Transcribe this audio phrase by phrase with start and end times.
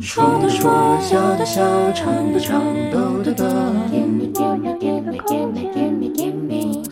[0.00, 3.44] 说的说，笑的笑，唱的唱，抖的抖。
[3.90, 6.84] Gimme, gimme, gimme, gimme, gimme, gimme.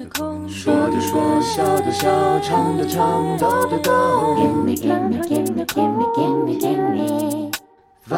[0.49, 3.93] 说的说，笑的笑，唱的唱，抖的抖。
[4.35, 7.53] Gimme, gimme, gimme, gimme, gimme, gimme.
[8.09, 8.17] 我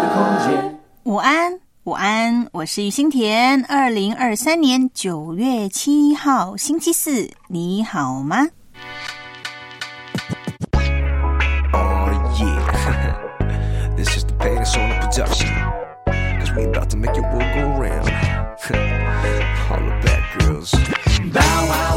[0.00, 0.16] 的空
[0.48, 0.80] 间。
[1.02, 3.62] 午安，午安，我是于心田。
[3.66, 8.48] 二零二三年九月七号，星期四，你好吗？
[16.56, 18.08] We about to make your world go round.
[19.70, 20.72] All the bad girls.
[21.32, 21.91] Bow wow.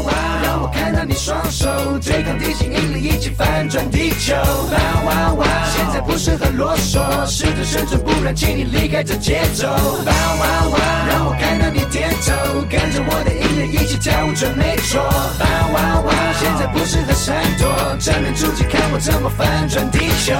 [1.08, 1.68] 你双手
[2.04, 4.34] 对抗地心引力，一起翻转地球。
[4.34, 5.46] 哇哇哇！
[5.72, 9.68] 现在不是很啰嗦，试着生存，不然请你离开这节奏。
[9.68, 10.78] 哇哇哇！
[11.08, 15.00] 让我看到你点头，跟着我的音乐一起跳舞，准没错。
[15.00, 16.12] 哇哇哇！
[16.40, 20.34] 现在不是很闪躲，正面出击，看我怎么翻转地球。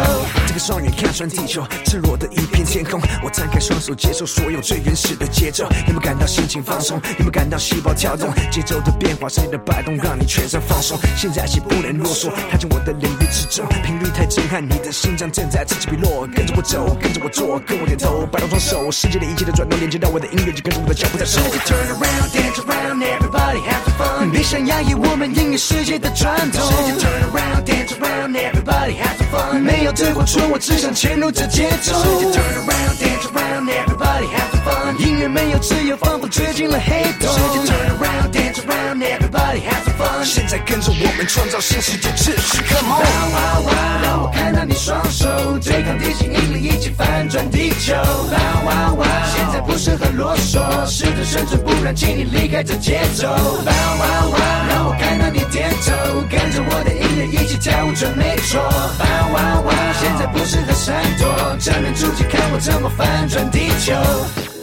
[0.46, 3.00] 这个双眼看穿地球，赤裸的一片天空。
[3.22, 5.68] 我张开双手，接受所有最原始的节奏。
[5.86, 7.00] 你们感到心情放松？
[7.16, 8.32] 你们感到细胞跳动？
[8.50, 10.98] 节奏的变化，谁的摆动，让你全身放松。
[11.16, 16.26] 现在起不能啰嗦，踏进我的领域之中，频率太震撼，你的心脏正在此起彼落。
[16.34, 21.40] 跟着我走，跟着我做，跟我点头，摆动双手，世界的一切都转动，连接到我的音乐，就跟着我的脚步在走。
[21.66, 24.30] Turn around, dance around, everybody have fun.
[24.30, 26.62] 别想压抑我们音乐世界的传统。
[26.98, 29.60] Turn around, dance around, everybody have fun.
[29.60, 31.92] 没有对或错，我只想嵌入这节奏。
[31.92, 34.96] Turn around, dance around, everybody have fun.
[34.98, 37.30] 音乐没有自由，仿佛坠进了黑洞。
[37.64, 40.24] Turn around, dance around, everybody have fun.
[40.24, 43.32] 现在跟着我们创造新世界秩序，Come 哇 on！
[43.32, 44.00] 哇哇！
[44.02, 45.26] 让我看到你双手
[45.62, 47.94] 对抗地心引力，一起翻转地球。
[47.94, 49.06] 哇哇哇！
[49.34, 53.28] 现在不是很啰嗦，试着生存，不然请你离开这节奏。
[53.28, 54.38] 哇哇哇！
[54.68, 58.60] 让我看到你点头，跟着我的音乐一起跳舞，准没错。
[58.60, 59.74] 哇哇哇！
[60.00, 64.55] 现在不适合闪躲，正面出击，看我怎么翻转地球。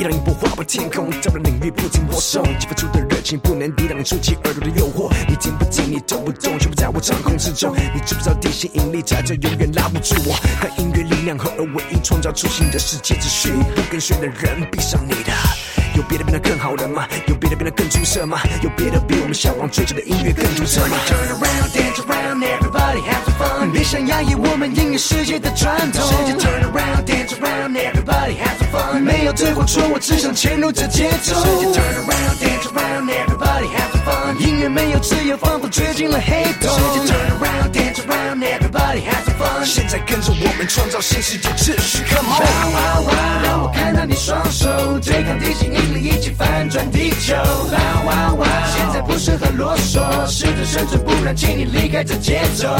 [0.00, 5.12] 一浪一波划破天空，在我的领域不停播送，激发出的热情不能抵挡你，触及耳朵的诱惑。
[5.28, 7.76] 你听不听，你动不动，全部在我掌控之中。
[7.92, 10.32] 你知不知道地心引力在这永远拉不住我？
[10.58, 13.50] 和音乐力量合而为一，创造出新的世界秩序。
[13.76, 15.32] 不跟随的人，闭上你的。
[16.00, 17.06] 有别的变得更好的吗？
[17.28, 18.40] 有别的变得更出色吗？
[18.62, 23.70] 有别的比我们向往追求的音乐更出色吗？Turn around, dance around, everybody have fun.
[23.70, 26.00] 别想压抑我们音乐世界的传统。
[26.38, 29.00] Turn around, dance around, everybody have fun.
[29.00, 31.34] 没有对或错，我只想潜入这节奏。
[31.36, 34.38] Turn around, dance around, everybody have fun.
[34.38, 36.70] 音乐没有自由，仿佛坠进了黑洞。
[37.04, 39.66] Turn around, dance around, everybody have fun.
[39.66, 42.72] 现在跟着我们创造新世界秩序，Come 哇 on！
[42.72, 43.42] 哇哇！
[43.44, 44.66] 让我看到你双手
[45.00, 47.34] 对抗地心引力，一起翻转地球。
[47.34, 48.46] 哇哇哇！
[48.66, 52.68] 现在不适合啰嗦，试着生存，不然请你离开这节奏。
[52.68, 52.76] 哇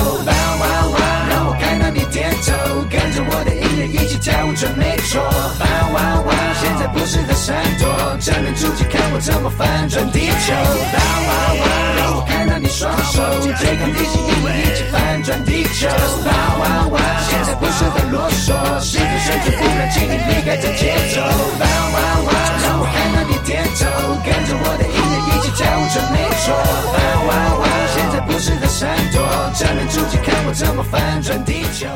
[0.61, 0.99] 哇哇！
[1.29, 2.53] 让我看到你点头，
[2.91, 5.21] 跟着我的音乐一起跳舞，准没错。
[5.23, 6.35] 哇哇哇！
[6.61, 7.89] 现在不适合闪躲，
[8.21, 10.53] 正面出击，看我怎么翻转地球。
[10.53, 11.65] 哇哇哇！
[11.97, 13.19] 让我看到你双手
[13.59, 15.87] 对抗地心引力，一起翻转地球。
[16.27, 17.01] 哇哇哇！
[17.29, 18.51] 现在不是很啰嗦，
[18.83, 21.23] 试着生存，不敢轻易离开这节奏。
[21.23, 21.97] 哇哇
[22.27, 22.31] 哇！
[22.65, 23.87] 让我看到你点头，
[24.27, 26.51] 跟着我的音乐一起跳舞，准没错。
[26.91, 26.99] 哇
[27.29, 27.31] 哇
[27.61, 27.65] 哇！
[27.95, 29.23] 现在不是很闪躲，
[29.55, 31.87] 正面出击，看我怎么翻转地球。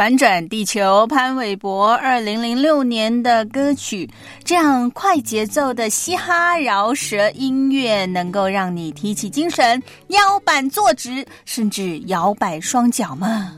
[0.00, 4.08] 反转地球，潘玮柏二零零六年的歌曲，
[4.42, 13.54] 这样快节奏的嘻哈饶舌音乐，能够让你提起精神，腰板坐直，甚至摇摆双脚吗？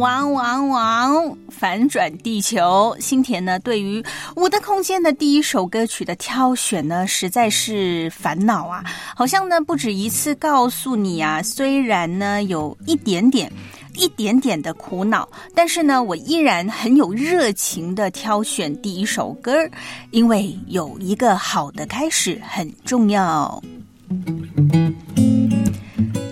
[0.00, 1.36] 汪汪汪！
[1.50, 4.02] 反转地球，新田呢对于
[4.34, 8.82] 我的空间的第一首歌曲的挑选呢，实在是烦恼啊！
[9.14, 13.52] 好像呢不止一次告诉你啊，虽然呢有一点点。
[13.96, 19.52] 一点点的苦恼，但是呢，我依然很有热情的挑选第一首歌，
[20.12, 23.62] 因为有一个好的开始很重要。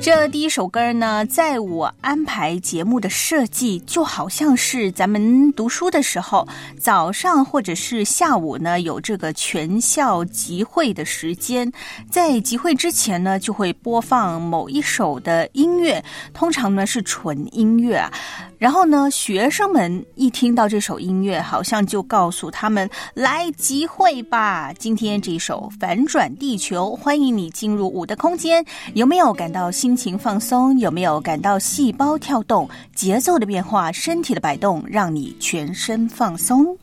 [0.09, 6.49] 这第一首歌呢，在我安排节目的设计，就好像是咱们读书的时候，
[6.81, 11.71] 早上或者是下午呢，有这个全校集会的时间，
[12.11, 16.03] 在集会之前呢，就会播放某一首的音乐，
[16.33, 18.11] 通常呢是纯音乐啊。
[18.59, 24.73] 然后呢，学生们一听到这首音乐，好像就告诉他们来集会吧。
[24.73, 28.65] 今天这首《反转地球》，欢迎你进入我的空间。
[28.95, 30.77] 有没有感到心情放松？
[30.79, 36.77] 有没有感到细胞跳动、节奏的变化、身体的摆动，让你全身放松？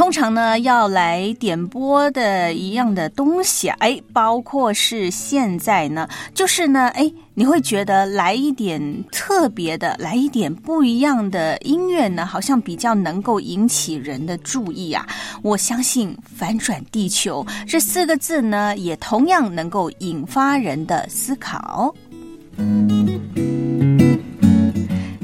[0.00, 15.06] 通常呢，要来点播的一样的东西，哎，包括是现在呢，就是呢，哎，你会觉得来一点特别的，来一点不一样的音乐呢，好像比较能够引起人的注意啊。
[15.42, 21.94] 我相信“反转地球”这四个字呢，也同样能够引发人的思考。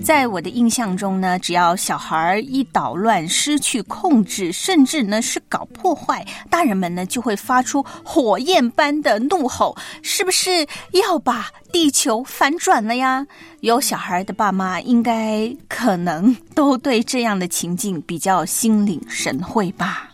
[0.06, 13.26] 在我的印象中呢，只要小孩一捣乱、失去控制，甚至呢是搞破坏，大人们呢就会发出火焰般的怒吼：“是不是要把地球反转了呀？”
[13.62, 20.12] 有小孩的爸妈应该可能都对这样的情境比较心领神会吧。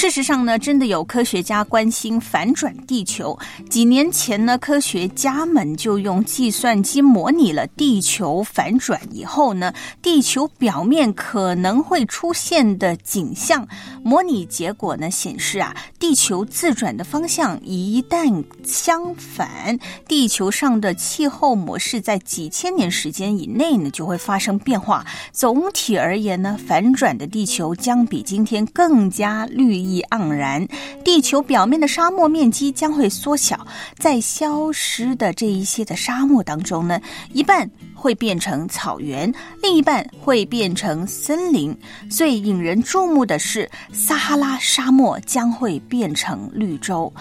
[0.00, 3.38] 事实上呢，真的有科学家关心反转地球。
[3.68, 13.68] 几年前呢，科学家们就用计算机模拟了地球反转以后呢，地球表面可能会出现的景象。
[14.02, 25.04] 模拟结果呢显示啊，地球自转的方向一旦相反，地球上的气候模式在几千年时间以内呢就会发生变化。
[25.30, 30.04] 总体而言呢，反转的地球将比今天更加绿意意。
[30.10, 30.66] 盎然，
[31.04, 33.66] 地球表面的沙漠面积将会缩小，
[33.98, 37.00] 在消失的这一些的沙漠当中呢，
[37.32, 39.32] 一半会变成草原，
[39.62, 41.76] 另一半会变成森林。
[42.08, 47.12] 最引人注目的是，撒哈拉沙漠将会变成绿洲。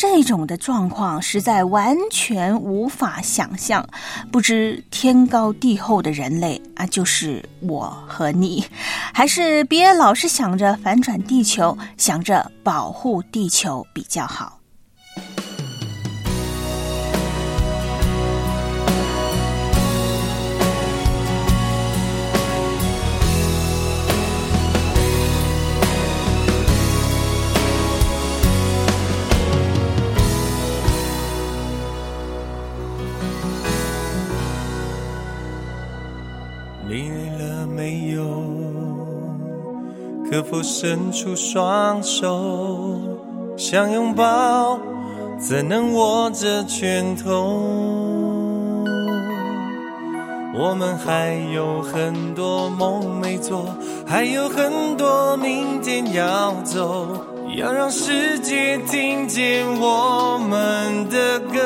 [0.00, 3.86] 这种的状况实在完全无法想象，
[4.32, 8.64] 不知天高地厚的人类啊，就是我和你，
[9.12, 14.59] 还是别老是想着反转地球，想着保护地球比较好。
[40.30, 43.00] 可否伸出双手，
[43.56, 44.78] 想拥抱，
[45.40, 47.58] 怎能握着拳头？
[50.54, 53.74] 我们还有很多梦没做，
[54.06, 61.58] 还有很多明天要走，要让世界听见我们的歌。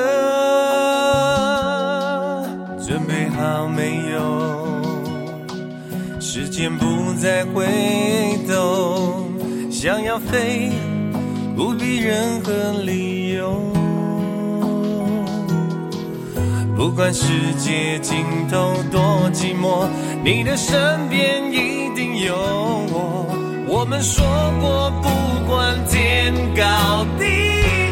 [2.82, 4.63] 准备好没有？
[6.36, 7.64] 时间不再回
[8.48, 9.28] 头，
[9.70, 10.72] 想要飞，
[11.54, 12.52] 不必任何
[12.82, 13.56] 理由。
[16.76, 17.22] 不管世
[17.56, 18.16] 界尽
[18.50, 19.86] 头多寂寞，
[20.24, 23.26] 你的身边一定有我。
[23.68, 24.24] 我们说
[24.60, 25.08] 过，不
[25.48, 27.83] 管天高地。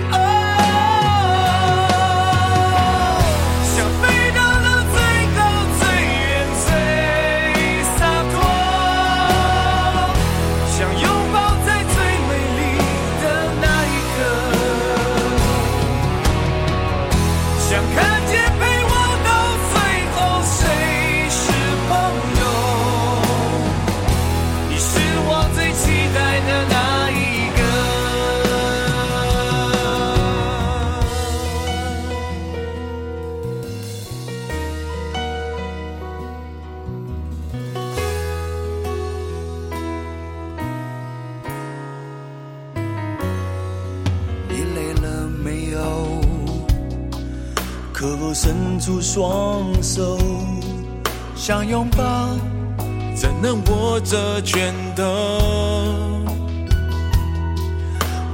[48.83, 50.19] 出双手
[51.37, 52.03] 想拥抱，
[53.15, 55.05] 怎能握着拳头？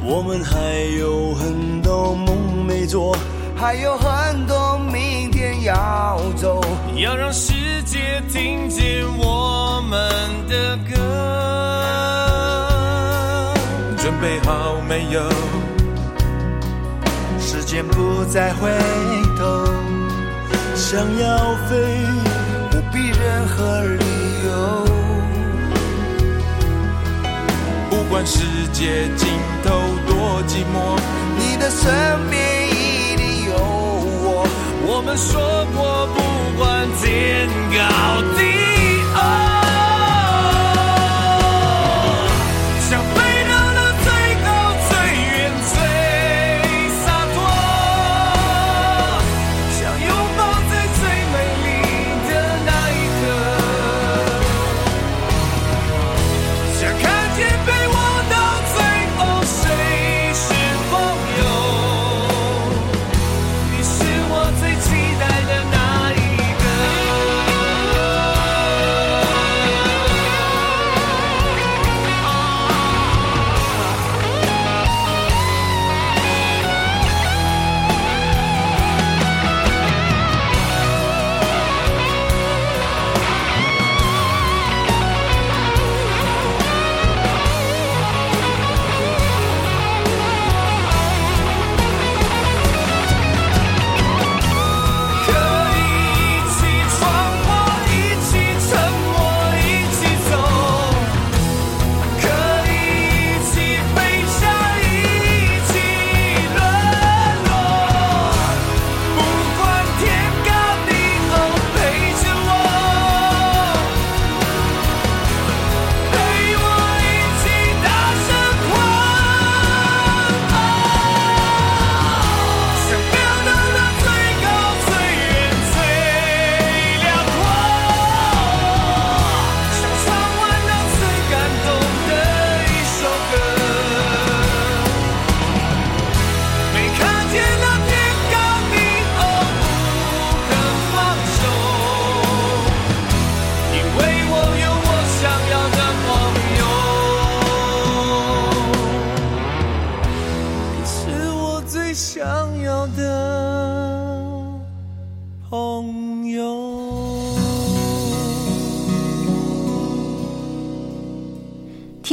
[0.03, 0.57] 我们还
[0.99, 3.15] 有很多梦没做，
[3.55, 6.63] 还有很多明天要走，
[6.97, 10.01] 要让世界听见我们
[10.49, 10.97] 的歌。
[13.99, 15.21] 准备好没有？
[17.39, 18.71] 时间不再回
[19.37, 19.78] 头。
[20.79, 22.07] 想要飞，
[22.71, 24.05] 不必任何理
[24.47, 24.87] 由。
[27.91, 28.39] 不管世
[28.73, 29.29] 界尽
[29.65, 29.69] 头
[30.07, 30.97] 多寂寞，
[31.37, 31.85] 你的身
[32.31, 34.47] 边一定有我。
[34.87, 36.17] 我们说过，不
[36.57, 37.77] 管天高
[38.39, 38.41] 地
[39.13, 39.68] 厚。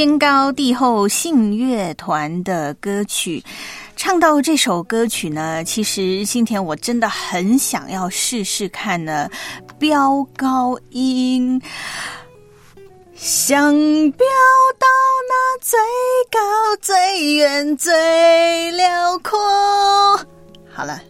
[0.05, 3.43] 天高地厚信乐团的歌曲。
[3.95, 9.27] 唱到这首歌曲呢，其实今天我真的很想要试试看呢，
[9.79, 11.59] 飙高音，
[13.15, 13.74] 想
[14.12, 14.27] 飙
[14.77, 14.85] 到
[15.27, 15.79] 那最
[16.31, 16.39] 高、
[16.79, 19.39] 最远、最辽阔。
[20.71, 21.01] 好了，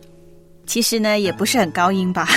[0.65, 2.29] 其实呢也不是很高音吧。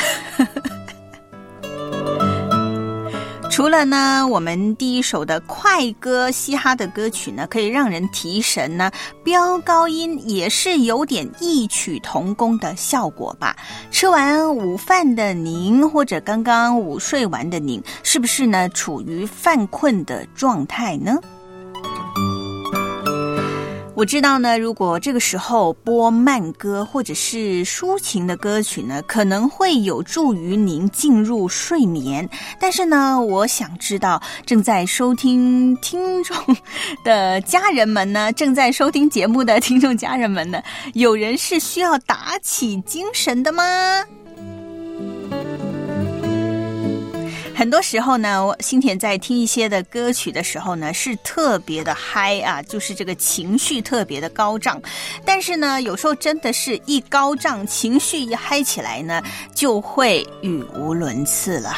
[3.59, 8.89] 除了呢，我们第一首的快歌、嘻哈的歌曲呢，可以让人提神呢，
[9.25, 13.57] 飙高音也是有点异曲同工的效果吧。
[13.91, 21.19] 吃完午饭的您，或者刚刚午睡完的您，是不是呢处于犯困的状态呢？
[23.99, 32.29] 我知道呢，如果这个时候播慢歌或者是抒情的歌曲呢，可能会有助于您进入睡眠。
[32.61, 36.37] 但是呢，我想知道正在收听听众
[37.03, 40.63] 的家人们呢，正在收听节目的听众家人们呢，
[40.95, 43.65] 有人是需要打起精神的吗？
[47.59, 54.81] 很多时候呢，新田在听一些的歌曲的时候呢，是特别的嗨啊，就是这个情绪特别的高涨。
[55.25, 59.21] 但是呢，有时候真的是一高涨，情绪一嗨起来呢，
[59.57, 61.77] 就会语无伦次了。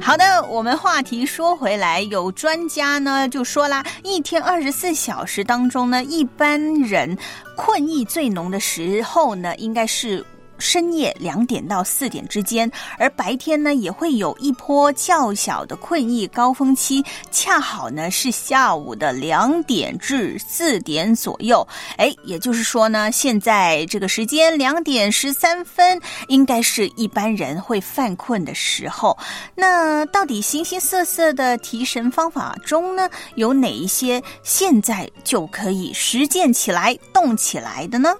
[0.00, 7.14] 好的，我们话题说回来，有专家呢就说啦，一天二十四小时当中呢，一般人
[7.58, 10.24] 困意最浓的时候呢，应该是。
[10.58, 21.66] 深夜两点到四点之间，而白天呢也会有一波较小的困意高峰期，恰好呢是下午的两点至四点左右。
[21.96, 29.16] 哎，也就是说呢，现在这个时间两点十三分，应该是一般人会犯困的时候。
[29.54, 38.14] 那到底形形色色的提神方法中呢，有哪一些现在就可以实践起来、动起来的呢？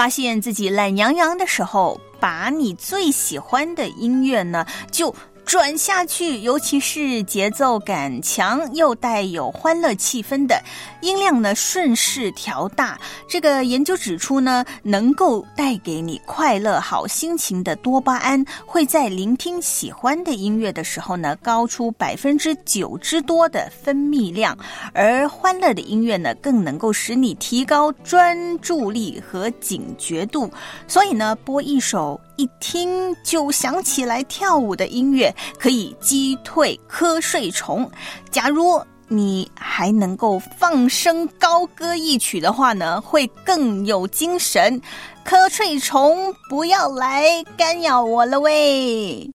[0.00, 5.14] 发现自己懒洋洋的时候，把你最喜欢的音乐呢，就。
[5.50, 10.62] 转下去，尤其是节奏感强又带有欢乐气氛的
[11.00, 12.96] 音量呢，顺势调大。
[13.28, 24.56] 这个研究指出呢，能够带给你快乐好心情的多巴胺，会在聆听喜欢的音乐的时候呢，高出百分之九之多的分泌量。
[24.94, 30.48] 而欢乐的音乐呢，更能够使你提高专注力和警觉度。
[30.86, 32.20] 所以呢，播一首。
[32.36, 37.90] 一听就想起来跳舞的音乐，可以击退瞌睡虫。
[38.30, 44.80] 假如你还能够放声高歌一曲的话呢，会更有精神。
[45.24, 49.30] 瞌睡虫不要来干扰我了喂！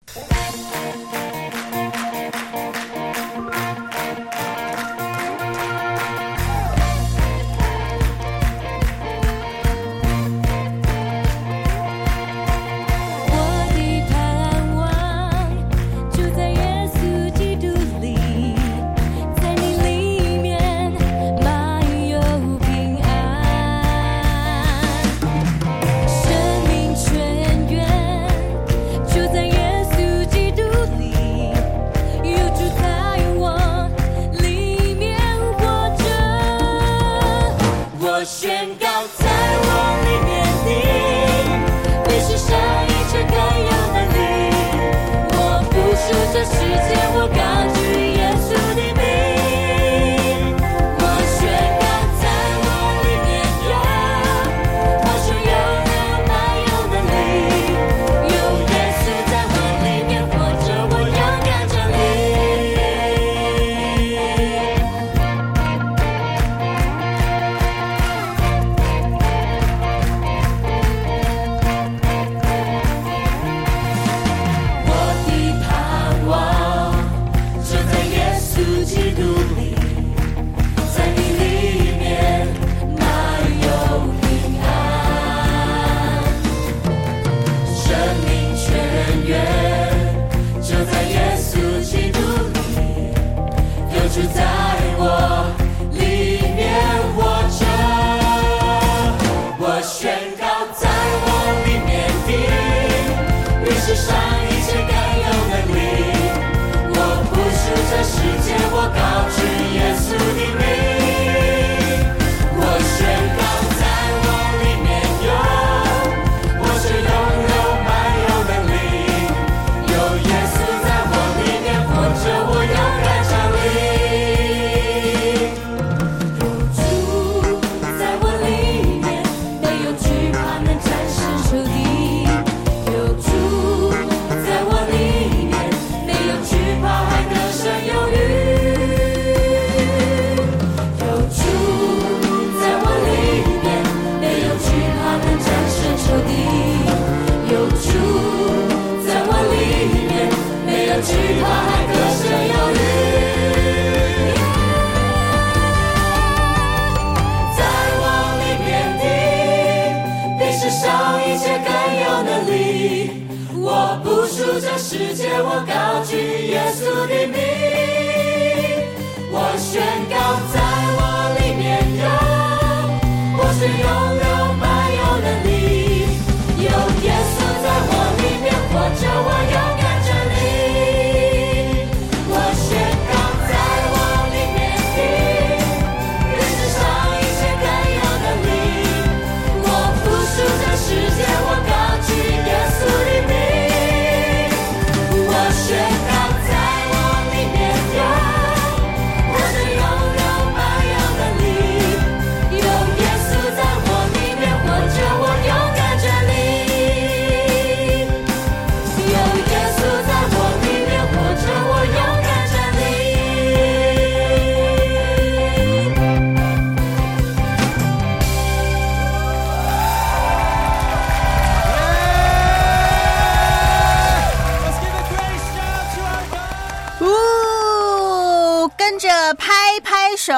[229.33, 230.33] 拍拍手，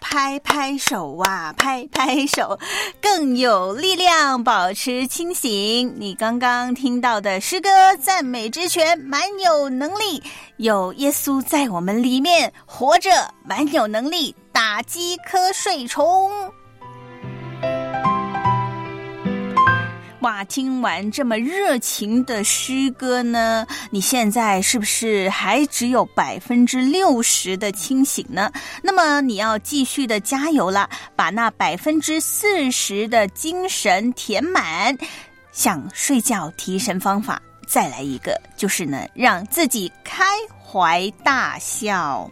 [0.00, 2.58] 拍拍手啊，拍拍手，
[3.00, 5.94] 更有力量，保持清醒。
[5.98, 7.68] 你刚刚听到的诗歌
[8.00, 10.22] 赞美之泉，蛮有能力，
[10.58, 13.10] 有耶稣在我们里面活着，
[13.44, 16.30] 蛮有能力打击瞌睡虫。
[20.20, 28.52] 哇，听完这么热情的诗歌呢，你现在是不是还只有百分之六十的清醒呢？
[28.82, 34.96] 那么你要继续的加油啦，把那百分之四十的精神填满。
[35.52, 40.22] 想睡觉提神方法，再来一个，就是呢，让自己开
[40.62, 42.30] 怀大笑。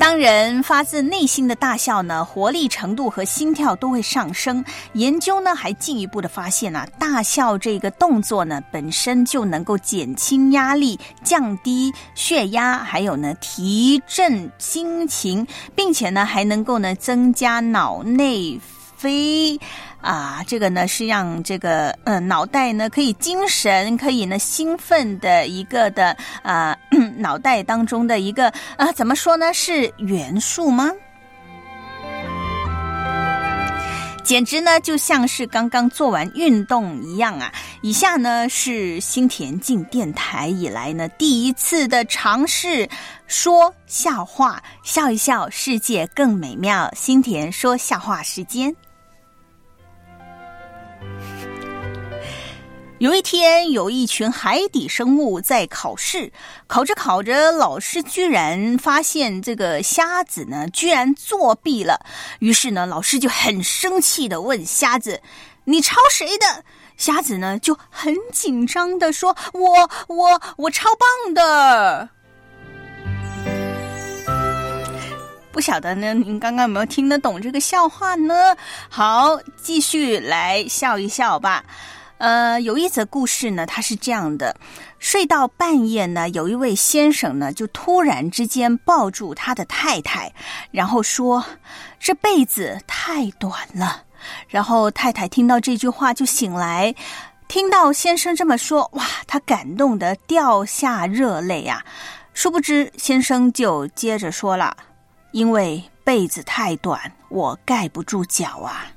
[0.00, 4.64] 当人发自内心的大笑呢，活力程度和心跳都会上升。
[4.94, 18.58] 研究呢还进一步的发现啊，大笑这个动作呢本身就能够减轻压力、降低血压，还有呢提振心情，并且呢还能够呢增加脑内
[18.96, 19.60] 啡。
[20.00, 26.76] 啊，这个呢是让这个呃脑袋呢可以精神，可以呢兴奋的一个的啊、
[27.16, 30.90] 脑袋当中的一个啊怎么说呢是元素吗？
[34.22, 37.52] 简直呢就像是刚刚做完运动一样啊！
[37.80, 42.88] 以下呢是新田径电台以来呢第一次的尝试
[43.26, 46.88] 说笑话，笑一笑，世界更美妙。
[46.94, 48.72] 新田说笑话时间。
[53.00, 56.30] 有一天，有一群海底生物在考试，
[56.66, 62.04] 考着考着，老师居然发现这个瞎子呢，居然作弊了。
[62.40, 65.22] 于是呢，老师就很生气的问瞎子
[65.64, 66.62] ：“你抄谁的？”
[66.98, 72.10] 瞎子呢就很紧张的说：“我我我超棒的。”
[75.50, 78.54] 不晓得呢，您刚刚有没有听得懂这个笑话呢？
[78.90, 81.64] 好，继续来笑一笑吧。
[82.20, 84.54] 呃，有一则故事呢，它是这样的：
[84.98, 90.30] 睡到半夜呢，有一位先生呢，就突然之间抱住他的太太，
[90.70, 91.42] 然后说
[91.98, 94.02] ：“这辈子太短了。”
[94.48, 96.94] 然后太太听到这句话就醒来，
[97.48, 101.82] 听到先生这么说，哇，他感动的掉下热泪啊！
[102.34, 104.76] 殊不知，先生就接着说了
[105.32, 108.88] ：“因为被子太短，我盖不住脚啊。”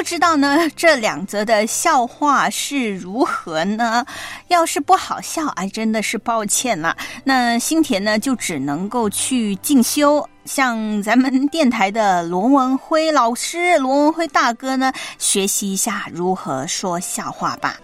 [0.00, 4.02] 不知道呢， 这两则的笑话是如何呢？
[4.48, 6.96] 要是不好笑，哎，真的是抱歉了。
[7.22, 17.76] 那新田呢，就只能够去进修，向咱们电台的罗文辉老师、罗文辉大哥呢，学习一下如何说笑话吧。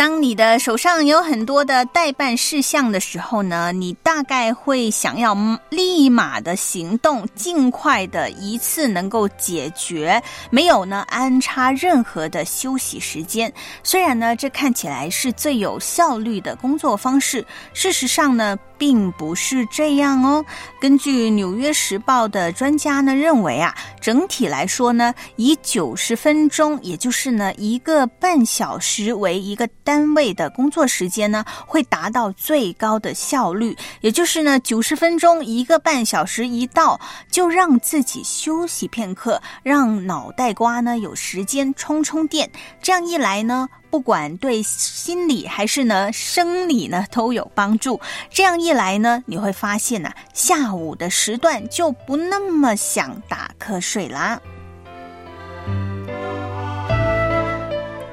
[0.00, 5.36] 当你的手上有很多的代办事项的时候呢，你大概会想要
[5.68, 13.52] 立马的行动，尽快的一次能够解决，没有呢安插任何的休息时间。
[13.82, 20.42] 虽然呢，这看起来是最有效率的工作方式，事实上呢，并不是这样哦。
[20.80, 33.76] 根据《纽约时报》的专家呢认为啊，整体来说呢，以九十分钟，也就是呢一个半小时为一个单位的工作时间呢，会达到最高的效率。
[34.00, 36.98] 也就是呢，九十分钟一个半小时一到，
[37.30, 42.50] 就让自己休息片刻，让脑袋瓜呢有时间充充电。
[42.80, 48.00] 这样一来呢，不管对心理还是呢生理呢都有帮助。
[48.30, 54.40] 这样一来呢，你会发现呢，下午的时段就不那么想打瞌睡啦。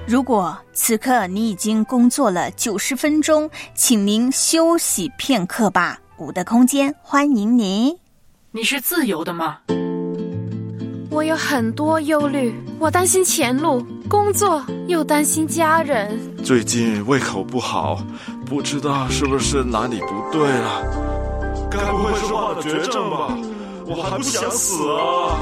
[0.08, 6.00] 如果此刻你已经工作了九十分钟，请您休息片刻吧。
[6.18, 7.96] 五的空间欢迎您。
[8.52, 9.60] 你是自由的吗？
[11.12, 16.20] 我有很多忧虑，我担心前路、工作，又担心家人。
[16.44, 18.00] 最近胃口不好，
[18.46, 20.82] 不知道是不是哪里不对了？
[21.70, 23.38] 该不会是患了绝症吧？
[23.86, 25.38] 我还不想死啊！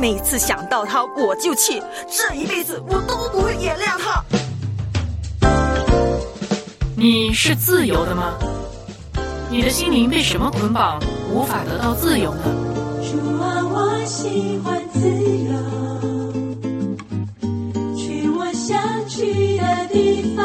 [0.00, 4.24] 每次想到他，我就气，这一辈子我都不会原谅他。
[6.96, 8.34] 你是自由的吗？
[9.50, 11.00] 你的心灵被什么捆绑，
[11.32, 12.42] 无法得到自由呢？
[13.02, 15.52] 主啊，我喜欢自由，
[19.20, 20.44] 去的地方。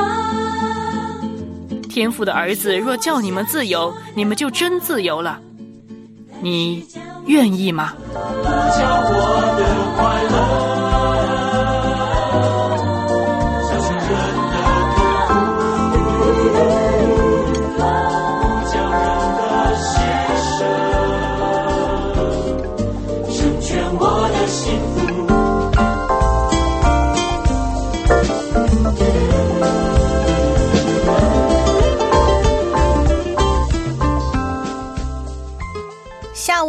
[1.90, 5.40] 天父的儿子若叫你们自由，你们就真自由了。
[6.42, 6.86] 你
[7.26, 7.94] 愿意吗？
[8.14, 9.02] 下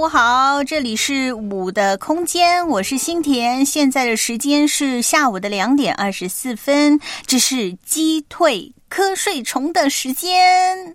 [0.08, 10.94] 好，这里是五的空间，我是新田，现在的时间是下午的两点二十四分，这是击退瞌睡虫的时间。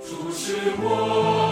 [0.00, 1.49] 主是我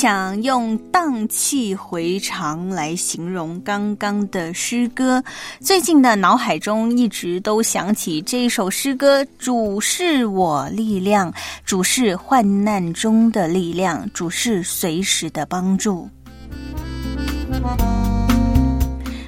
[0.00, 5.22] 想用荡气回肠来形容刚刚的诗歌。
[5.60, 11.30] 最近的脑海中一直都想起这首诗歌：“主是我力量，
[11.66, 16.08] 主是患难中的力量，主是随时的帮助。”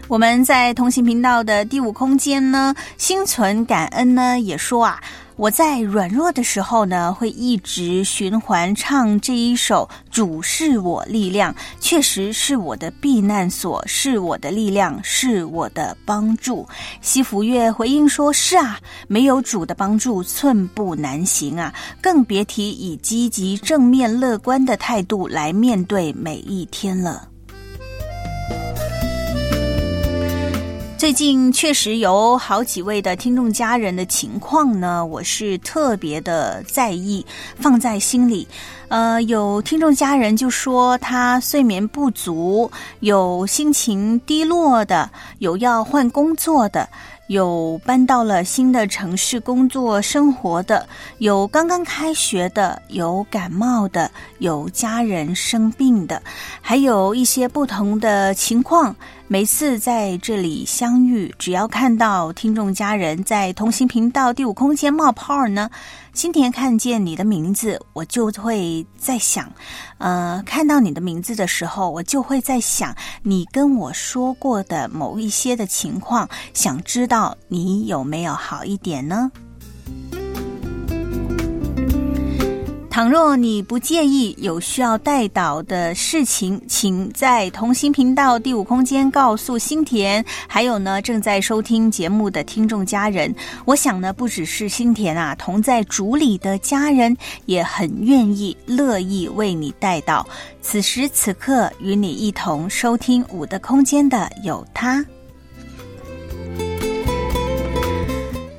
[0.08, 4.98] 我们在同行频道的第五空间呢，心存感恩呢，也说啊。
[5.36, 16.68] 我在软弱的时候呢，会一直循环唱这一首《主是我力量》，确实是我的避难所，是我的力量，是我的帮助。
[17.00, 27.30] 西福月回应说：“是啊，没有主的帮助，寸步难行啊，更别提以积极、正面、乐观的态度来面对每一天了。”
[31.02, 38.46] 最近确实有好几位的听众家人的情况呢，我是特别的在意，放在心里。
[38.86, 45.10] 呃，有听众家人就说他睡眠不足，有心情低落的，
[45.40, 46.88] 有要换工作的。
[47.28, 50.86] 有搬到了新的城市工作生活的，
[51.18, 56.22] 有刚刚开学的，有感冒的，有家人生病的，
[56.60, 58.94] 还有一些不同的情况。
[59.32, 65.70] 每次在这里相遇，只要看到听众家人在同行频道第五空间冒泡呢。
[66.12, 69.50] 今天看见你的名字，我就会在想，
[69.96, 79.32] 呃，看到你的名字的时候，我就会在想你跟我说过的某一些的情况，想知道你有没有好一点呢？
[82.92, 90.22] 倘若你不介意有需要带导的事情，请在同心频道第五空间告诉新田。
[90.46, 100.28] 还有呢，正在收听节目的听众家人，我想呢，不只是新田啊，同在主里的家人也很愿意、乐意为你带导。
[100.60, 105.02] 此时此刻，与你一同收听五的空间的有他。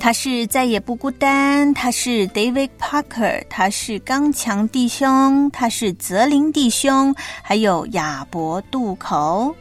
[0.04, 9.56] 他是再也不孤单，他是 David Parker，他是刚强弟兄，他是泽林弟兄，还有亚伯渡口。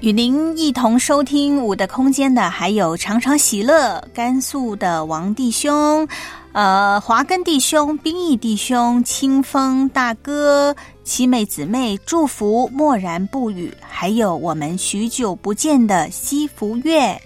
[0.00, 6.06] 与您一同收听五的空间的，还有常常喜乐甘肃的王弟兄。
[6.52, 13.72] 呃，华根弟兄、兵役弟兄、清风大哥、七妹姊妹，祝福默然不语。
[13.80, 17.20] 还有我们许久不见的西福月，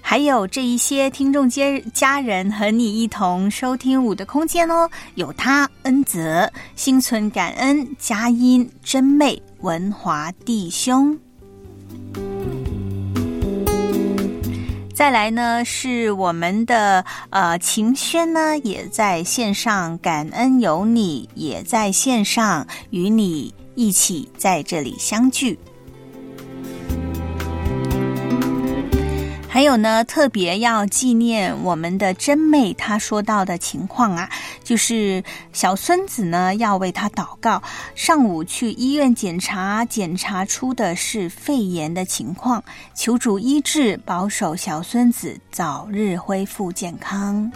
[0.00, 4.88] 还有这一些听众家家人和你一同收听五的空间哦。
[5.14, 11.18] 有他恩泽、心存感恩、佳音、真妹、文华弟兄。
[14.96, 25.58] 再来呢，是我们的呃秦轩呢，也在线上，感恩有你，也在线上与你一起在这里相聚。
[29.56, 34.28] 还有呢，特别要纪念我们的真妹，她说到的情况啊，
[34.62, 37.62] 就是小孙子呢要为他祷告。
[37.94, 42.62] 上午去医院检查，检查出的是肺炎的情况，
[42.94, 47.50] 求主医治，保守小孙子早日恢复健康。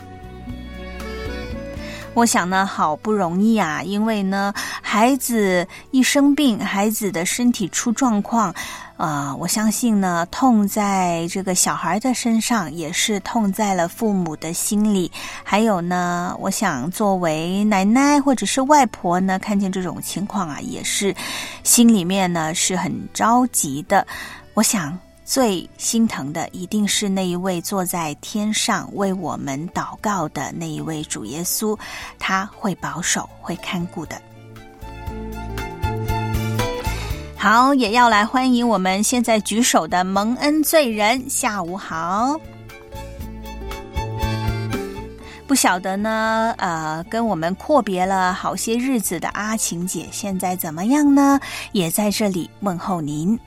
[2.15, 8.53] 我想呢，好不容易啊，因为呢，孩子一生病，孩子的身体出状况，
[9.01, 15.11] 啊，我相信呢，痛在这个小孩的身上，也是痛在了父母的心里。
[15.43, 21.15] 还有呢，我想作为奶奶或者是外婆呢，看见这种情况啊，也是
[21.65, 24.07] 心里面呢是很着急的。
[24.55, 24.99] 我想。
[25.23, 31.79] 最心疼的一定是那一位坐在天上为我们祷告的那一位主耶稣，
[32.19, 34.21] 他会保守、会看顾的。
[37.43, 42.39] 好，也要来欢迎我们现在举手的蒙恩罪人，下午好。
[45.47, 51.41] 不晓得呢，呃，跟我们阔别了好些日子的阿晴姐，现在怎么样呢？
[51.73, 53.41] 也在这里问候您。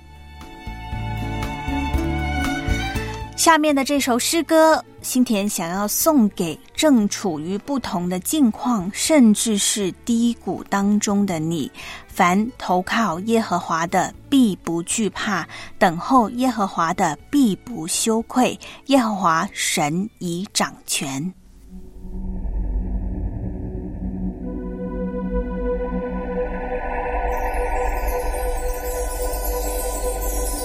[3.35, 11.69] 下面的这首诗歌，新田想要送给正处于不同的境况，甚至是低谷当中的你。
[12.07, 15.45] 凡投靠耶和华的，必不惧怕；
[15.77, 18.57] 等候耶和华的，必不羞愧。
[18.85, 21.33] 耶和华神已掌权。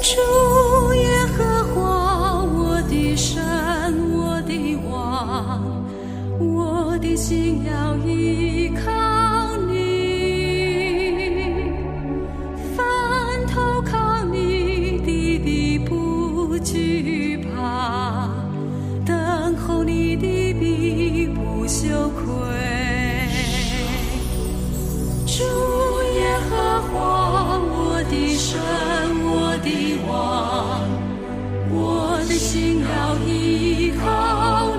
[0.01, 1.99] 主耶和华。
[2.51, 3.43] 我的神，
[6.99, 8.91] 我的心要依靠
[9.69, 9.79] 你，
[12.77, 18.29] 凡投靠你的必不惧怕，
[19.07, 22.27] 等候你的必不羞愧。
[25.25, 25.45] 主
[26.17, 28.61] 耶和华，我的神，
[29.23, 29.71] 我的
[30.09, 30.83] 王，
[31.71, 34.78] 我的心要依靠。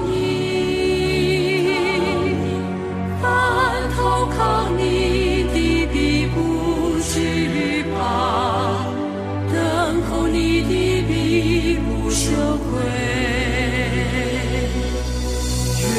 [15.82, 15.96] 愿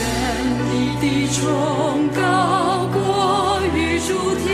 [0.71, 1.41] 你的崇
[2.15, 2.19] 高
[2.93, 2.99] 过
[3.75, 4.50] 于诸天。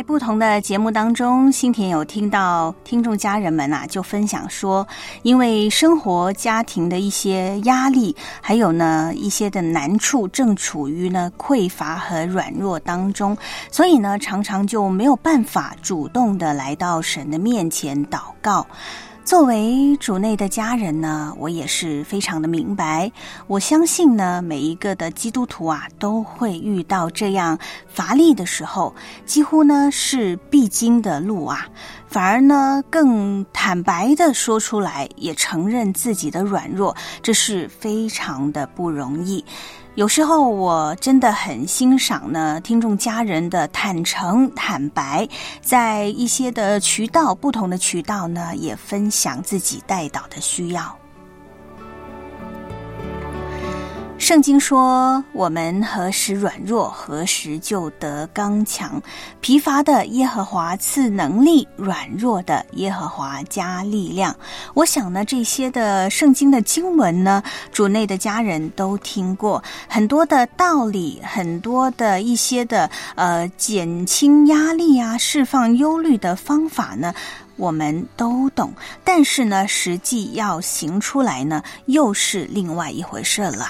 [0.00, 4.88] 在不同的节目当中新田有听到听众家人们啊就分享说
[5.24, 13.36] 因为生活家庭的一些压力还有呢一些的难处正处于呢匮乏和软弱当中
[13.70, 18.66] 所以呢常常就没有办法主动的来到神的面前祷告。
[19.30, 23.08] 作为主内的家人呢，我也是非常的明白。
[23.46, 27.56] 我相信呢，每一个的基督徒啊，都会遇到这样
[27.86, 28.92] 乏力的时候，
[29.24, 31.68] 几乎呢是必经的路啊。
[32.08, 39.44] 反而呢，更坦白的说出来，也承认自己的软弱，这是非常的不容易。
[39.96, 45.28] 有时候我真的很欣赏呢，听众家人的坦诚坦白，
[45.60, 50.99] 在一些的渠道、不同的渠道呢，也分享自己带导的需要。
[54.20, 59.02] 圣经说：“我们何时软弱，何时就得刚强。
[59.40, 64.36] 疲乏的耶和华赐能力，软弱的耶和华加力量。”
[64.74, 67.42] 我想呢，这些的圣经的经文呢，
[67.72, 77.12] 主内的家人都听过很多的道理，很多的一些的呃减轻压力啊、释放忧虑的方法呢，
[77.56, 78.70] 我们都懂。
[79.02, 83.66] 但是呢，实际要行出来呢，又是另外一回事了。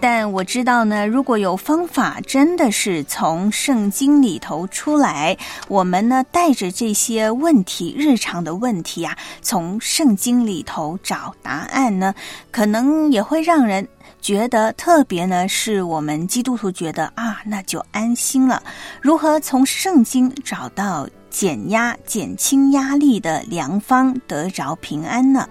[0.00, 5.36] 但我知道呢，如果有方法，真的是从圣经里头出来，
[5.66, 12.14] 我们呢带着这些问题、日常的问题啊，从圣经里头找答案呢，
[12.52, 13.86] 可能也会让人
[14.20, 18.62] 觉得特别呢，是我们基督徒觉得啊，那就安心了。
[19.00, 25.48] 如何从圣经找到减压、减轻压力的良方，得着平安呢？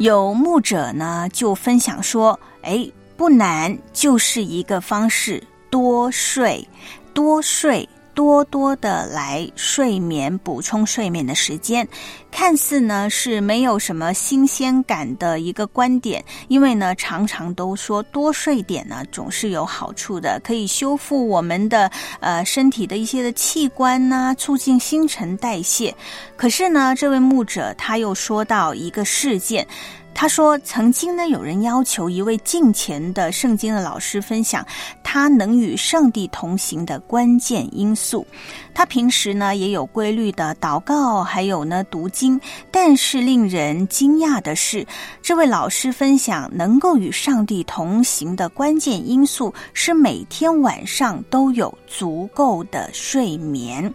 [0.00, 6.66] 有目者呢，就分享说：“哎，不难，就是一个方式，多睡，
[7.12, 7.86] 多睡，
[8.20, 11.88] 多多的来睡眠，补充睡眠的时间。
[12.30, 21.90] 看似呢是没有什么新鲜感的一个观点，因为呢常常都说多睡点呢总是有好处的，可以修复我们的
[22.20, 25.96] 呃身体的一些的器官呐，促进新陈代谢。
[26.36, 29.66] 可是呢，这位牧者他又说到一个事件。”
[30.12, 34.64] 他说：“曾经呢，有人要求一位敬虔的圣经的老师分享
[35.02, 38.26] 他能与上帝同行的关键因素。
[38.74, 42.38] 他平时呢也有规律的祷告，还有呢读经。
[42.70, 44.86] 但是令人惊讶的是，
[45.22, 53.92] 这位老师分享能够与上帝同行的关键因素是每天晚上都有足够的睡眠。”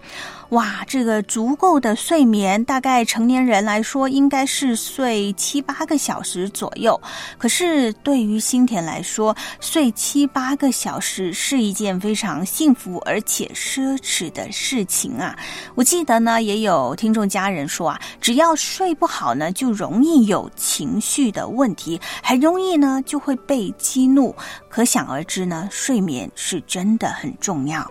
[0.49, 6.99] 哇，这个足够的睡眠，大概成年人来说应该是睡七八个小时左右。
[7.37, 15.35] 可是对于新田来说，睡七八个小时是一件非常幸福而且奢侈的事情啊！
[15.73, 24.33] 我记得呢，也有听众家人说啊，只要睡不好呢，就容易有情绪的问题，很容易呢就会被激怒。
[24.69, 27.89] 可想而知呢，睡眠是真的很重要。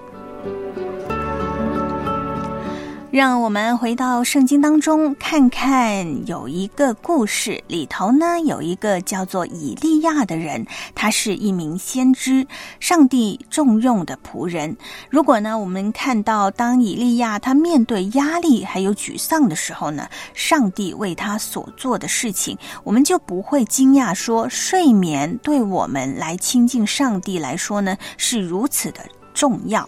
[3.15, 12.45] 让我们回到圣经当中看看，有一个故事里头呢，有一个叫做以利亚的人，他是一名先知，
[12.81, 14.77] 上帝重用的仆人。
[15.09, 28.99] 如果呢，我们看到当以利亚他面对压力还有沮丧的时候呢，上帝为他所做的事情，我们就不会惊讶说，睡眠对我们来亲近上帝来说呢，是如此的。
[29.35, 29.87] 重要，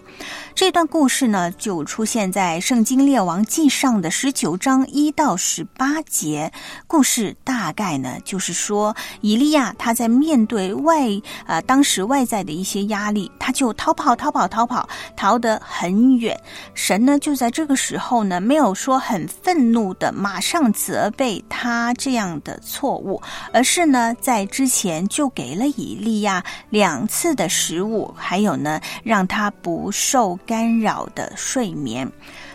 [0.54, 6.52] 这段故事呢，就出现在《圣经列王记上》的十九章一到十八节。
[6.88, 11.08] 故事大概呢，就是说，以利亚他在面对外
[11.46, 16.38] 呃当时外在的一些压力，他就逃跑、逃跑、逃跑，逃得很远。
[16.74, 23.22] 神呢，就在这个时候呢，没有说很愤怒的马上责备他这样的错误，
[23.52, 29.35] 而是呢，在之前就给了以利亚两次的食物，还有呢，让他。
[29.36, 32.10] 他不受干扰的睡眠。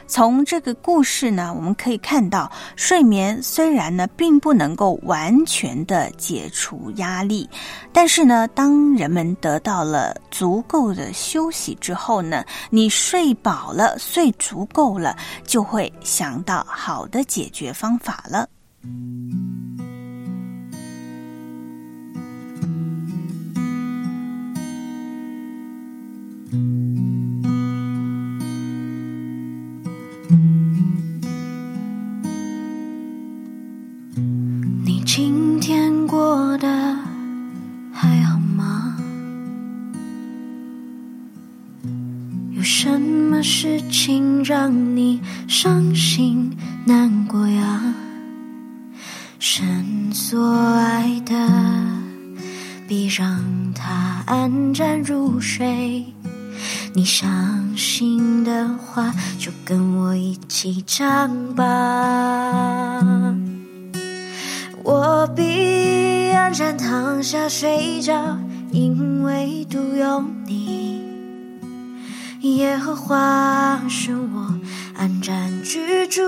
[0.08, 7.48] 从这个故事呢，我们可以看到，睡眠虽然呢并不能够完全的解除压力，
[7.94, 15.16] 但是呢，当人们得到了足够的休息之后呢，你睡饱了、睡足够了，
[15.46, 18.50] 就会想到好的解决方法了。
[35.14, 36.96] 今天过得
[37.92, 38.96] 还好吗？
[42.52, 46.50] 有什么事情让你伤心
[46.86, 47.94] 难过呀？
[49.38, 51.36] 神所爱的，
[52.88, 53.44] 必让
[53.74, 56.06] 他安然入睡。
[56.94, 63.04] 你相信的话，就跟我一起唱吧。
[65.32, 68.38] 我必安然躺下睡着，
[68.74, 71.02] 因为独有你。
[72.42, 74.54] 耶和华是我
[74.98, 76.22] 安然居住。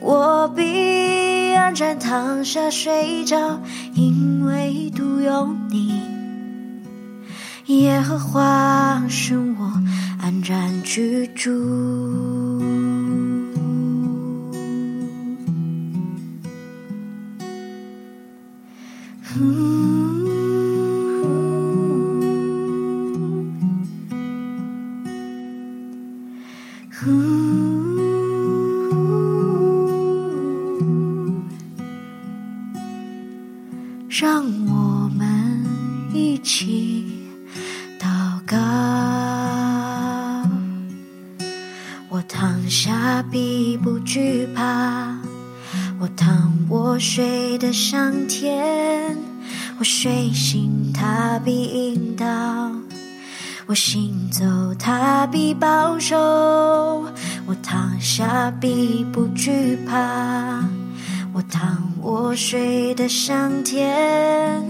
[0.00, 3.60] 我必安然躺下睡着，
[3.94, 6.00] 因为独有你。
[7.66, 9.82] 耶和华是我
[10.22, 12.07] 安然居住。
[53.68, 54.46] 我行走
[54.78, 56.16] 他必保守，
[57.46, 60.64] 我躺下必不惧怕。
[61.34, 64.64] 我躺卧睡得像天，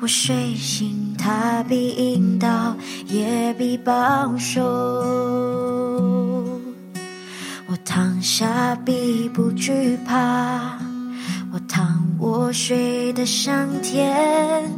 [0.00, 2.76] 我睡醒他必引导，
[3.06, 4.60] 也必保守。
[7.66, 10.78] 我躺下必不惧怕，
[11.54, 14.70] 我躺卧睡得像天，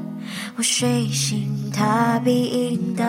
[0.57, 3.05] 我睡醒他必引导，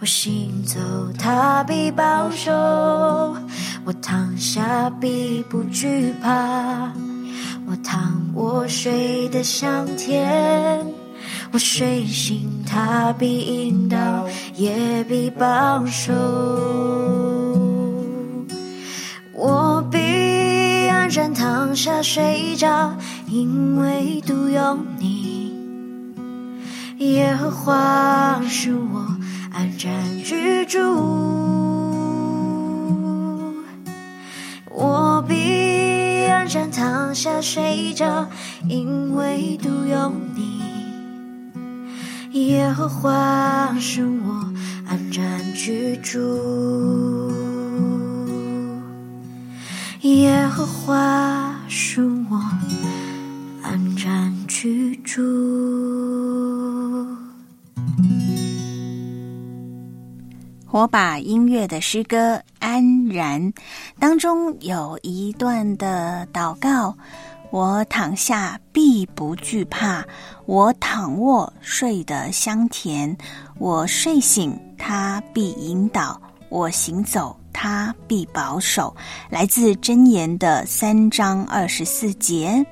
[0.00, 0.78] 我行走
[1.18, 2.52] 他必保守。
[3.84, 6.92] 我躺下必不惧怕，
[7.66, 10.86] 我躺卧睡得香甜，
[11.50, 16.12] 我睡醒他必引导，也必保守。
[19.32, 19.98] 我必
[20.88, 22.96] 安然躺下睡着，
[23.26, 25.23] 因为独有你。
[27.04, 29.06] 耶和华是我
[29.52, 30.80] 安然居住。
[34.70, 38.26] 我必安然躺下睡着，
[38.68, 40.62] 因为独有你。
[42.48, 44.50] 耶和华是我
[44.88, 47.30] 安然居住。
[50.00, 52.42] 耶和华是我
[53.62, 55.22] 安然居住。
[60.74, 63.40] 火把音乐的诗歌《安然》
[64.00, 66.92] 当中有一段的祷告：
[67.52, 70.04] 我躺下必不惧怕，
[70.46, 73.16] 我躺卧睡得香甜，
[73.60, 78.92] 我睡醒他必引导，我行走他必保守。
[79.30, 82.66] 来自箴言的三章二十四节。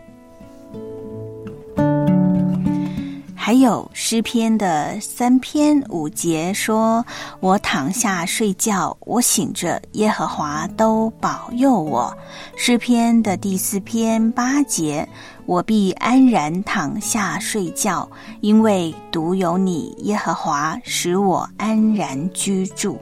[3.45, 7.05] 还有诗篇的三篇五节说
[7.43, 12.17] ：“我躺下睡觉，我醒着，耶和华都保佑我。”
[12.55, 15.09] 诗篇的第四篇八节
[15.45, 18.09] ：“我必安然躺下睡觉，
[18.43, 22.97] 因为独有你，耶和华使我安然居住。”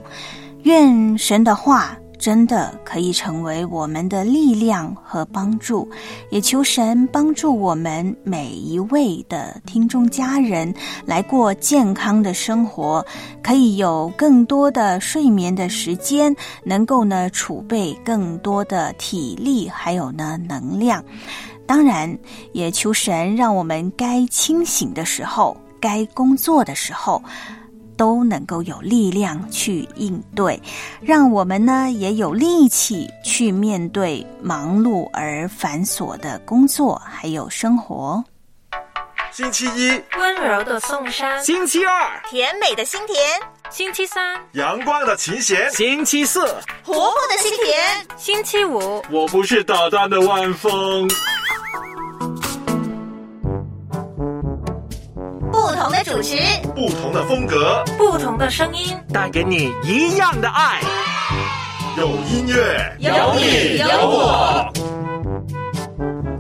[0.65, 1.95] 愿神的话。
[2.21, 5.89] 真的可以成为我们的力量和帮助，
[6.31, 10.73] 也求神帮助我们每一位的听众家人
[11.07, 13.05] 来过健康的生活，
[13.43, 21.03] 可以有更多的睡眠的时间，能够呢储备更多的体力，还有呢能量。
[21.67, 22.15] 当然，
[22.53, 27.23] 也求神让我们该清醒的时候，该工作的时候。
[28.01, 30.59] 都能够有力量去应对，
[31.03, 38.25] 让我们呢也有力气去面对忙碌而繁琐的工作还有生活。
[39.31, 43.19] 星期一，温柔的宋山；星期二，甜美的心田；
[43.69, 46.41] 星期三，阳光的琴弦；星期四，
[46.83, 51.07] 活泼的心田；星期五，我不是捣蛋的万峰。
[55.61, 56.39] 不同的主持，
[56.75, 60.81] 不同的风格，不同的声音，带给你一样的爱。
[61.99, 64.73] 有音乐，有你有我。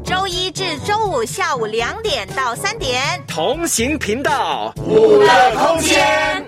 [0.03, 6.47] 周一至周五下午两点到三点，同行频道，五的空间。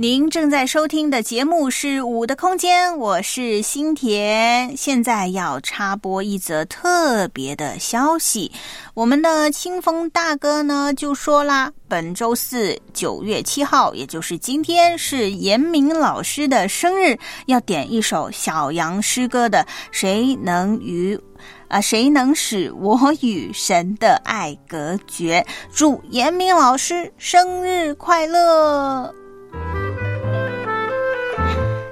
[0.00, 4.76] 您正在收听的节目是《五的空间》，我是新田。
[4.76, 8.48] 现在要插播一则特别的消息，
[8.94, 19.58] 我们的清风大哥呢就说啦，本周四九月七号，也就是今天是严明老师的生日，要点一首小杨诗歌的
[19.90, 21.18] 《谁能与
[21.66, 25.44] 啊谁能使我与神的爱隔绝》，
[25.74, 29.12] 祝严明老师生日快乐！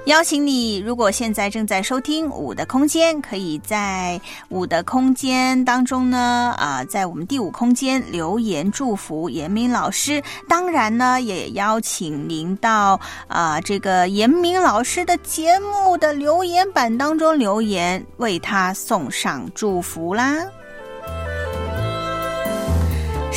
[0.07, 10.23] 邀请你，如果现在正在收听五的空间，可以在五的空间当中呢，啊，在我们第五空间留言祝福严明老师。
[10.49, 20.37] 当然呢，也邀请您到啊这个严明老师的节目的留言板当中留言，为他送上祝福啦。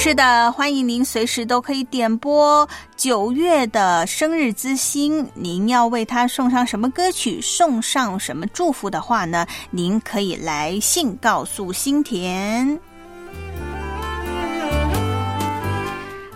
[0.01, 5.29] 是的，欢迎您随时都可以点播九月的生日之星。
[5.33, 9.45] 您要为他送上什么歌曲，送上什么祝福的话呢？
[9.71, 12.79] 您可以来信告诉新田。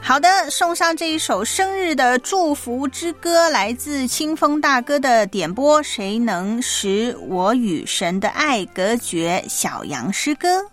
[0.02, 5.82] 好的，送上这一首生日的祝福之歌，来自清风大哥的点播。
[5.82, 9.42] 谁能使我与神的爱隔绝？
[9.48, 10.66] 小羊诗歌。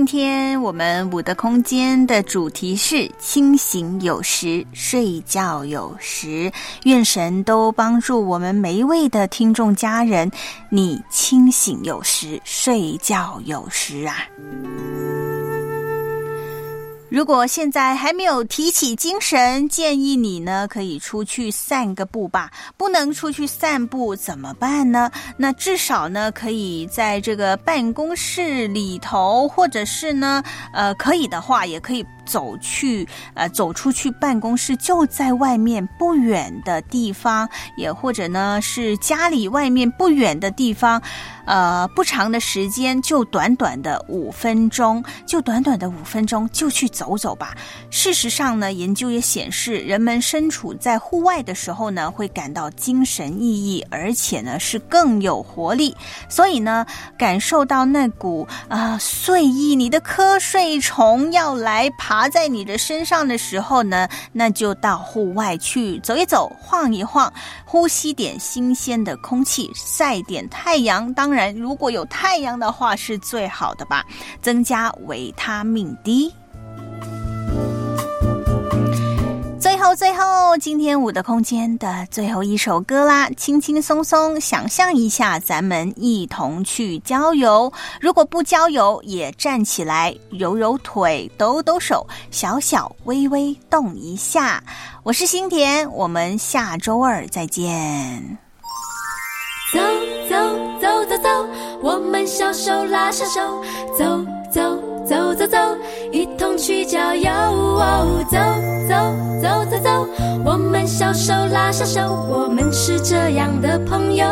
[0.00, 6.50] 今天我们五的空间的主题是清醒有时，睡觉有时。
[6.84, 10.30] 愿神都帮助我们每一位的听众家人，
[10.70, 14.26] 你清醒有时，睡觉有时啊。
[17.10, 22.48] 如果现在还没有提起精神，建议你呢可以出去散个步吧。
[22.76, 25.10] 不能出去散步怎么办呢？
[25.36, 30.40] 那至少呢可以在这个办公室里头，或者是呢
[30.72, 41.02] 呃可以的话，也可以走去呃走出去办公室，就在外面不远的地方，也或者呢是家里外面不远的地方。
[41.46, 47.56] 呃，不长的时间，就短短的五分钟，就短短的五分钟，就去走走吧。
[47.90, 55.96] 事实上呢，研究也显示，人们身处在户外的时候呢，会感到精神奕奕，而且呢是更有活力。
[56.28, 56.86] 所以呢，
[57.18, 67.32] 感受到那股啊、睡意，你的瞌睡虫要来爬在你的身上的时候呢，那就到户外去走一走，晃一晃，
[67.64, 71.12] 呼吸点新鲜的空气，晒点太阳。
[71.14, 74.04] 当然，如果有太阳的话，是最好的吧，
[74.42, 76.32] 增加维他命 D。
[79.80, 87.72] 后，最后，今天五的空间的最后一首歌啦，轻轻松松，想象一下，咱们一同去郊游。
[87.98, 94.62] 如果不郊游，也站起来，揉揉腿，抖抖手，小小微微动一下。
[95.02, 98.38] 我是心田，我们下周二再见。
[99.72, 99.80] 走
[100.28, 100.36] 走
[100.80, 101.48] 走走走，
[101.80, 103.62] 我们小手拉小手，
[103.96, 104.04] 走
[104.52, 104.60] 走
[105.06, 105.58] 走走走，
[106.12, 106.26] 一
[106.60, 107.30] 去郊游。
[108.30, 108.36] 走
[108.88, 108.94] 走
[109.40, 110.06] 走走走，
[110.44, 114.24] 我们小手拉小手，我们是这样的朋友，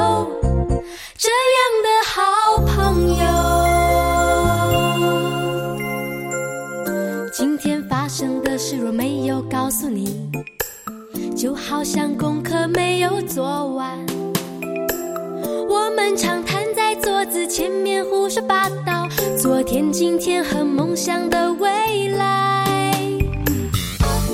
[1.16, 2.20] 这样的好
[2.66, 3.24] 朋友。
[7.32, 10.30] 今天发生的事若没有告诉你，
[11.34, 13.98] 就好像功课没有做完。
[15.68, 16.57] 我们常谈
[17.30, 19.06] 子前面胡说八道
[19.36, 22.66] 昨天今天和梦想的未来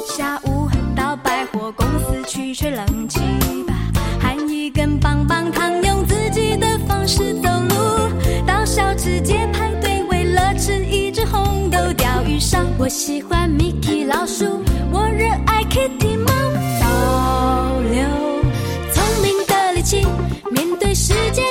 [0.07, 3.19] 下午到百货公司去吹冷气
[3.67, 3.75] 吧
[4.21, 14.45] 含一根棒棒糖用自己的方式走路到小吃街排队为了吃一只红豆钓鱼烧我喜欢米奇老鼠
[14.93, 16.33] 我热爱 kitty 猫
[16.81, 18.07] 保留
[18.93, 20.07] 聪明的力气
[20.53, 21.43] 面对世界